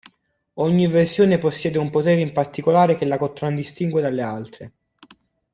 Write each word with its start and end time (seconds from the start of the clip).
Ogni 0.55 0.87
versione 0.87 1.37
possiede 1.37 1.77
un 1.77 1.91
potere 1.91 2.21
in 2.21 2.31
particolare 2.33 2.95
che 2.95 3.05
la 3.05 3.19
contraddistingue 3.19 4.01
dalle 4.01 4.23
altre. 4.23 4.71